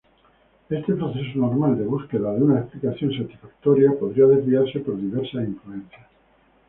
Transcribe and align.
Este 0.67 0.93
proceso 0.95 1.37
normal 1.37 1.77
de 1.77 1.85
búsqueda 1.85 2.33
de 2.33 2.41
una 2.41 2.61
explicación 2.61 3.11
satisfactoria 3.13 3.91
podría 3.99 4.25
desviarse 4.25 4.79
por 4.79 4.99
diversas 4.99 5.47
influencias. 5.47 6.07